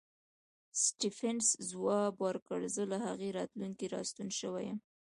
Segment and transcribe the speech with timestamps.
[0.83, 4.79] سټېفنس ځواب ورکوي زه له هغې راتلونکې راستون شوی یم